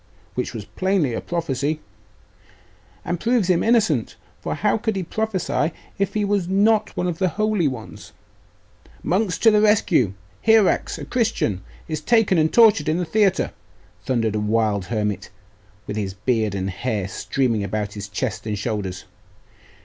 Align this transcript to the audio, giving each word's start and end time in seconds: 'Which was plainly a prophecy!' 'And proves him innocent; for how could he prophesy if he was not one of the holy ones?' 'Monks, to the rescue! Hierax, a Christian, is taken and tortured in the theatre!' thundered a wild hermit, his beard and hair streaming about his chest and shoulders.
'Which 0.33 0.51
was 0.55 0.65
plainly 0.65 1.13
a 1.13 1.21
prophecy!' 1.21 1.79
'And 3.05 3.19
proves 3.19 3.51
him 3.51 3.61
innocent; 3.61 4.15
for 4.39 4.55
how 4.55 4.79
could 4.79 4.95
he 4.95 5.03
prophesy 5.03 5.73
if 5.99 6.15
he 6.15 6.25
was 6.25 6.47
not 6.47 6.97
one 6.97 7.05
of 7.05 7.19
the 7.19 7.29
holy 7.29 7.67
ones?' 7.67 8.11
'Monks, 9.03 9.37
to 9.37 9.51
the 9.51 9.61
rescue! 9.61 10.13
Hierax, 10.43 10.97
a 10.97 11.05
Christian, 11.05 11.61
is 11.87 12.01
taken 12.01 12.39
and 12.39 12.51
tortured 12.51 12.89
in 12.89 12.97
the 12.97 13.05
theatre!' 13.05 13.51
thundered 14.03 14.33
a 14.33 14.39
wild 14.39 14.85
hermit, 14.85 15.29
his 15.85 16.15
beard 16.15 16.55
and 16.55 16.71
hair 16.71 17.07
streaming 17.07 17.63
about 17.63 17.93
his 17.93 18.09
chest 18.09 18.47
and 18.47 18.57
shoulders. 18.57 19.03